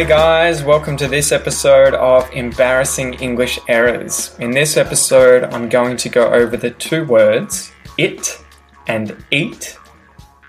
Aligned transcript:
G'day, 0.00 0.08
guys. 0.08 0.62
Welcome 0.62 0.96
to 0.96 1.08
this 1.08 1.30
episode 1.30 1.92
of 1.92 2.32
Embarrassing 2.32 3.12
English 3.20 3.58
Errors. 3.68 4.34
In 4.38 4.50
this 4.50 4.78
episode, 4.78 5.44
I'm 5.52 5.68
going 5.68 5.98
to 5.98 6.08
go 6.08 6.32
over 6.32 6.56
the 6.56 6.70
two 6.70 7.04
words 7.04 7.70
it 7.98 8.42
and 8.86 9.22
eat. 9.30 9.76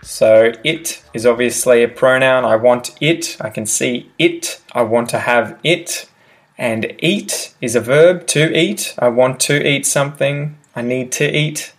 So, 0.03 0.53
it 0.63 1.03
is 1.13 1.25
obviously 1.25 1.83
a 1.83 1.89
pronoun. 1.89 2.45
I 2.45 2.55
want 2.55 2.95
it. 3.01 3.35
I 3.41 3.49
can 3.49 3.65
see 3.65 4.09
it. 4.17 4.61
I 4.71 4.83
want 4.83 5.09
to 5.09 5.19
have 5.19 5.59
it. 5.65 6.09
And 6.57 6.95
eat 6.99 7.53
is 7.59 7.75
a 7.75 7.81
verb 7.81 8.27
to 8.27 8.57
eat. 8.57 8.95
I 8.99 9.09
want 9.09 9.41
to 9.41 9.67
eat 9.67 9.85
something. 9.85 10.57
I 10.77 10.81
need 10.81 11.11
to 11.11 11.29
eat. 11.29 11.73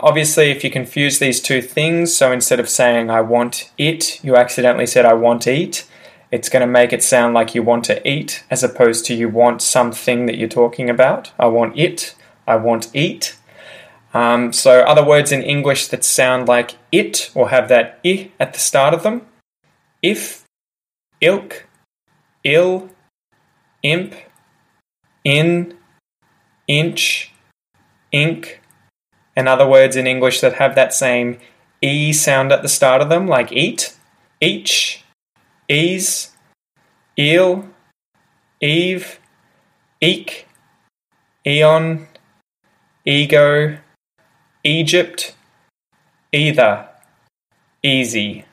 Obviously, 0.00 0.50
if 0.50 0.64
you 0.64 0.70
confuse 0.70 1.18
these 1.18 1.42
two 1.42 1.60
things, 1.60 2.16
so 2.16 2.32
instead 2.32 2.60
of 2.60 2.70
saying 2.70 3.10
I 3.10 3.20
want 3.20 3.70
it, 3.76 4.24
you 4.24 4.36
accidentally 4.36 4.86
said 4.86 5.04
I 5.04 5.12
want 5.12 5.46
eat 5.46 5.86
it's 6.34 6.48
going 6.48 6.62
to 6.62 6.66
make 6.66 6.92
it 6.92 7.00
sound 7.00 7.32
like 7.32 7.54
you 7.54 7.62
want 7.62 7.84
to 7.84 7.96
eat 8.06 8.42
as 8.50 8.64
opposed 8.64 9.04
to 9.04 9.14
you 9.14 9.28
want 9.28 9.62
something 9.62 10.26
that 10.26 10.36
you're 10.36 10.48
talking 10.48 10.90
about. 10.90 11.30
I 11.38 11.46
want 11.46 11.78
it. 11.78 12.16
I 12.44 12.56
want 12.56 12.90
eat. 12.92 13.36
Um, 14.12 14.52
so, 14.52 14.80
other 14.80 15.04
words 15.04 15.30
in 15.30 15.44
English 15.44 15.86
that 15.88 16.02
sound 16.02 16.48
like 16.48 16.72
it 16.90 17.30
or 17.36 17.50
have 17.50 17.68
that 17.68 18.00
i 18.04 18.32
at 18.40 18.52
the 18.52 18.58
start 18.58 18.92
of 18.92 19.04
them 19.04 19.22
if, 20.02 20.44
ilk, 21.20 21.68
ill, 22.42 22.90
imp, 23.84 24.16
in, 25.22 25.78
inch, 26.66 27.32
ink, 28.10 28.60
and 29.36 29.48
other 29.48 29.68
words 29.68 29.94
in 29.94 30.08
English 30.08 30.40
that 30.40 30.54
have 30.54 30.74
that 30.74 30.92
same 30.92 31.38
e 31.80 32.12
sound 32.12 32.50
at 32.50 32.62
the 32.62 32.68
start 32.68 33.00
of 33.00 33.08
them, 33.08 33.28
like 33.28 33.52
eat, 33.52 33.96
each, 34.40 35.03
ease, 35.68 36.30
eel, 37.18 37.68
eve, 38.60 39.18
eek, 40.00 40.46
eon, 41.46 42.08
ego, 43.04 43.78
Egypt, 44.64 45.34
either, 46.32 46.88
easy. 47.82 48.46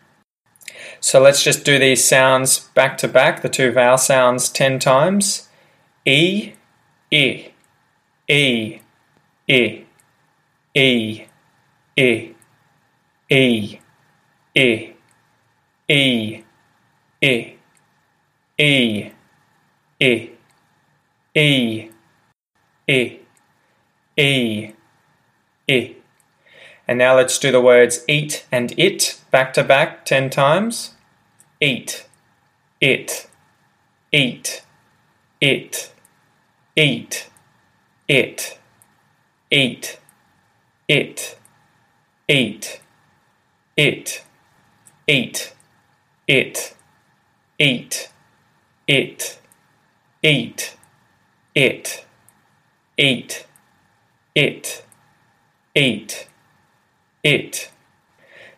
So 0.99 1.21
let's 1.21 1.41
just 1.41 1.63
do 1.63 1.79
these 1.79 2.03
sounds 2.03 2.59
back 2.75 2.97
to 2.99 3.07
back, 3.07 3.41
the 3.41 3.49
two 3.49 3.71
vowel 3.71 3.97
sounds 3.97 4.49
10 4.49 4.79
times. 4.79 5.47
E, 6.05 6.53
E, 7.09 7.47
E, 8.29 8.79
E, 9.47 9.85
E, 10.75 11.25
E, 11.95 12.35
E, 13.29 13.79
E, 14.55 14.93
E, 15.87 16.43
E, 17.23 17.53
E, 18.57 19.11
E, 19.99 20.29
E, 21.35 21.89
E, 22.87 23.19
E, 24.17 24.73
E. 25.67 25.95
And 26.87 26.97
now 26.97 27.15
let's 27.15 27.37
do 27.37 27.51
the 27.51 27.61
words 27.61 28.03
eat 28.07 28.47
and 28.51 28.73
it 28.77 29.21
back 29.29 29.53
to 29.53 29.63
back 29.63 30.03
10 30.03 30.31
times. 30.31 30.95
Eat, 31.59 32.07
it, 32.81 33.29
eat, 34.11 34.63
it, 35.39 35.91
eat, 36.75 37.29
it, 38.07 38.57
eat, 39.51 39.99
it, 40.87 41.37
eat, 42.27 42.81
it, 43.77 44.23
eat, 45.07 45.53
it 46.27 46.75
eat, 47.61 48.09
it, 48.87 49.39
eat, 50.23 50.75
it, 51.53 52.05
eat, 52.97 53.45
it, 54.33 54.83
eat, 55.75 56.27
it. 57.23 57.71